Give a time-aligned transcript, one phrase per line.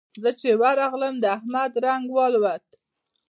[0.21, 2.65] زه چې ورغلم؛ د احمد رنګ والوت.